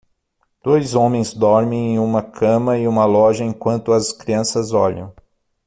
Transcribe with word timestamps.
Dois 0.63 0.95
homens 0.95 1.31
dormem 1.31 1.89
em 1.93 1.99
uma 1.99 2.23
cama 2.23 2.75
em 2.75 2.87
uma 2.87 3.05
loja 3.05 3.43
enquanto 3.43 3.93
as 3.93 4.11
crianças 4.11 4.73
olham. 4.73 5.13